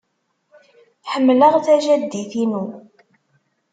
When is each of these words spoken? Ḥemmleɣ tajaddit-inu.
Ḥemmleɣ 1.11 1.53
tajaddit-inu. 1.65 2.63